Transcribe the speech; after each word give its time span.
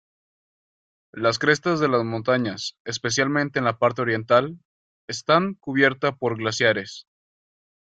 Las 1.13 1.37
crestas 1.37 1.79
de 1.79 1.87
las 1.87 2.03
montañas, 2.03 2.75
especialmente 2.85 3.59
en 3.59 3.65
la 3.65 3.77
parte 3.77 4.01
oriental, 4.01 4.57
están 5.07 5.53
cubierta 5.53 6.15
por 6.15 6.39
glaciares. 6.39 7.05